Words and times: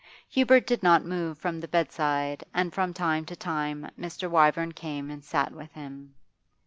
Hubert 0.29 0.65
did 0.65 0.81
not 0.81 1.05
move 1.05 1.37
from 1.37 1.59
the 1.59 1.67
bedside, 1.67 2.43
and 2.55 2.73
from 2.73 2.91
time 2.91 3.23
to 3.25 3.35
time 3.35 3.87
Mr. 3.99 4.27
Wyvern 4.27 4.71
came 4.71 5.11
and 5.11 5.23
sat 5.23 5.51
with 5.51 5.71
him. 5.73 6.15